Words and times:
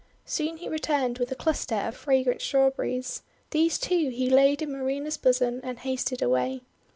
Soon 0.25 0.57
he 0.57 0.67
returned 0.67 1.19
with 1.19 1.31
a 1.31 1.35
cluster 1.35 1.75
of 1.75 1.95
fragrant 1.95 2.41
Strawberries. 2.41 3.21
These, 3.51 3.77
too, 3.77 4.09
he 4.09 4.31
laid 4.31 4.63
in 4.63 4.71
Marina's 4.71 5.15
bosom, 5.17 5.59
and 5.63 5.77
hasted 5.77 6.23
away. 6.23 6.61